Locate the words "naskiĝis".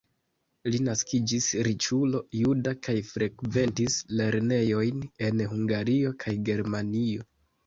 0.85-1.49